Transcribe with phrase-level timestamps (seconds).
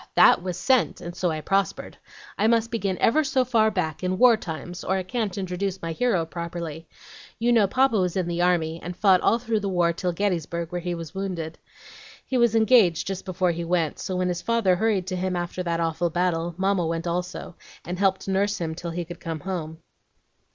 [0.15, 1.95] that was SENT, and so I prospered.
[2.35, 5.91] I must begin ever so far back, in war times, or I can't introduce my
[5.91, 6.87] hero properly.
[7.37, 10.71] You know Papa was in the army, and fought all through the war till Gettysburg,
[10.71, 11.59] where he was wounded.
[12.25, 15.61] He was engaged just before he went; so when his father hurried to him after
[15.61, 17.53] that awful battle, Mamma went also,
[17.85, 19.77] and helped nurse him till he could come home.